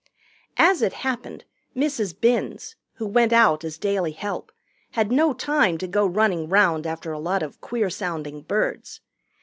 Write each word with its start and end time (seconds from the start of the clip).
As 0.57 0.81
it 0.81 0.93
happened, 1.05 1.45
Mrs. 1.75 2.19
Binns, 2.19 2.75
who 2.93 3.05
went 3.05 3.31
out 3.31 3.63
as 3.63 3.77
daily 3.77 4.13
help, 4.13 4.51
had 4.93 5.11
no 5.11 5.31
time 5.31 5.77
to 5.77 5.85
go 5.85 6.07
running 6.07 6.49
round 6.49 6.87
after 6.87 7.11
a 7.11 7.19
lot 7.19 7.43
of 7.43 7.61
queer 7.61 7.87
sounding 7.91 8.41
birds. 8.41 9.01